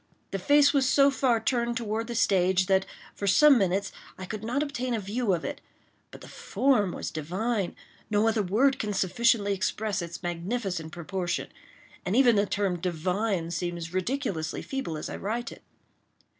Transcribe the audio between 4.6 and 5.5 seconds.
obtain a view of